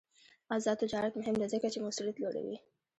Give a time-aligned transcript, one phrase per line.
[0.55, 2.57] آزاد تجارت مهم دی ځکه چې موثریت لوړوي.